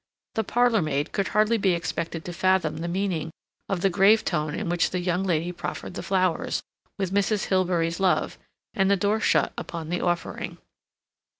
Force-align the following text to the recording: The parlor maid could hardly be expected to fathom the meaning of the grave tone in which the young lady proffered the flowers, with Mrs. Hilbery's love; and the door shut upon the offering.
The 0.33 0.43
parlor 0.43 0.81
maid 0.81 1.11
could 1.11 1.27
hardly 1.27 1.59
be 1.59 1.73
expected 1.73 2.25
to 2.25 2.33
fathom 2.33 2.77
the 2.77 2.87
meaning 2.87 3.29
of 3.69 3.81
the 3.81 3.89
grave 3.91 4.25
tone 4.25 4.55
in 4.55 4.67
which 4.67 4.89
the 4.89 4.99
young 4.99 5.23
lady 5.23 5.51
proffered 5.51 5.93
the 5.93 6.01
flowers, 6.01 6.63
with 6.97 7.13
Mrs. 7.13 7.49
Hilbery's 7.49 7.99
love; 7.99 8.39
and 8.73 8.89
the 8.89 8.97
door 8.97 9.19
shut 9.19 9.53
upon 9.59 9.89
the 9.89 10.01
offering. 10.01 10.57